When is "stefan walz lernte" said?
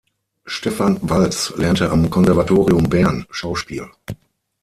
0.47-1.91